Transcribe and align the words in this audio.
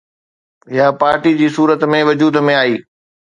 اها 0.75 0.87
پارٽيءَ 1.03 1.37
جي 1.41 1.47
صورت 1.57 1.81
۾ 1.91 2.01
وجود 2.09 2.35
۾ 2.49 2.55
آئي 2.63 2.75